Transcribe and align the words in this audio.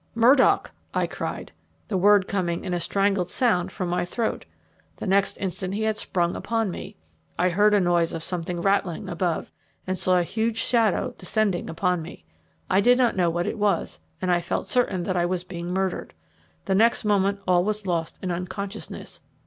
"'Murdock!' 0.15 0.71
I 0.95 1.05
cried, 1.05 1.51
the 1.87 1.95
word 1.95 2.27
coming 2.27 2.65
in 2.65 2.73
a 2.73 2.79
strangled 2.79 3.29
sound 3.29 3.71
from 3.71 3.87
my 3.87 4.03
throat. 4.03 4.47
The 4.95 5.05
next 5.05 5.37
instant 5.37 5.75
he 5.75 5.83
had 5.83 5.95
sprung 5.95 6.35
upon 6.35 6.71
me. 6.71 6.97
I 7.37 7.49
heard 7.49 7.75
a 7.75 7.79
noise 7.79 8.11
of 8.11 8.23
something 8.23 8.61
rattling 8.63 9.07
above, 9.07 9.51
and 9.85 9.95
saw 9.99 10.17
a 10.17 10.23
huge 10.23 10.57
shadow 10.57 11.13
descending 11.19 11.69
upon 11.69 12.01
me. 12.01 12.25
I 12.67 12.81
did 12.81 12.97
not 12.97 13.15
know 13.15 13.29
what 13.29 13.45
it 13.45 13.59
was, 13.59 13.99
and 14.23 14.31
I 14.31 14.41
felt 14.41 14.65
certain 14.67 15.03
that 15.03 15.15
I 15.15 15.27
was 15.27 15.43
being 15.43 15.71
murdered. 15.71 16.15
The 16.65 16.73
next 16.73 17.05
moment 17.05 17.39
all 17.47 17.63
was 17.63 17.85
lost 17.85 18.17
in 18.23 18.31
unconsciousness. 18.31 19.21